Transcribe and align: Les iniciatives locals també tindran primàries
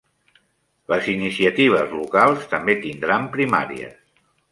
Les 0.93 1.09
iniciatives 1.11 1.93
locals 1.99 2.47
també 2.55 2.77
tindran 2.87 3.29
primàries 3.37 3.93